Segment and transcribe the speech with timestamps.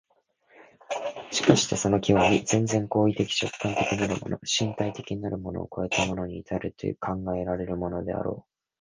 [1.29, 8.51] しかしてその極、全然行為的直観的なるもの、身体的なるものを越えたものに到ると考えられるでもあろう。